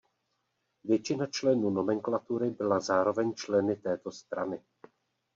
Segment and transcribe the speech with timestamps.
[0.83, 4.61] Většina členů nomenklatury byla zároveň členy této strany.